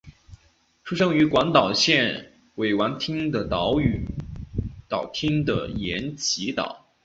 [0.83, 3.75] 出生于广岛县尾丸町的岛
[4.89, 6.87] 岛町的岩崎岛。